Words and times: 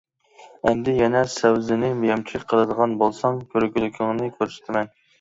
ئەمدى 0.71 0.95
يەنە 0.99 1.21
سەۋزىنى 1.33 1.93
يەمچۈك 2.09 2.49
قىلىدىغان 2.55 2.99
بولساڭ 3.05 3.41
كۆرگۈلۈكۈڭنى 3.55 4.35
كۆرسىتىمەن! 4.43 4.95